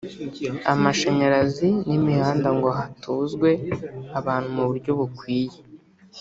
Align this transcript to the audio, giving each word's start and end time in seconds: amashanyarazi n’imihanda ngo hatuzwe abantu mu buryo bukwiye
amashanyarazi 0.73 1.69
n’imihanda 1.87 2.49
ngo 2.57 2.69
hatuzwe 2.77 3.49
abantu 4.19 4.49
mu 4.55 4.63
buryo 4.69 4.91
bukwiye 4.99 5.59